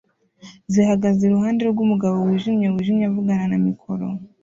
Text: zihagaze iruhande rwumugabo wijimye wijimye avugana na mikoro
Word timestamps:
zihagaze 0.73 1.19
iruhande 1.23 1.61
rwumugabo 1.71 2.15
wijimye 2.27 2.67
wijimye 2.73 3.05
avugana 3.09 3.45
na 3.51 3.57
mikoro 3.67 4.05